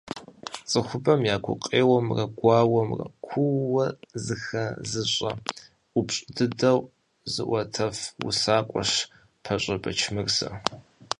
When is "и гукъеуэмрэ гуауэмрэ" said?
1.27-3.05